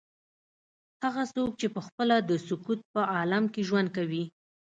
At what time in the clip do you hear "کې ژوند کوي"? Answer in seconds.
3.53-4.23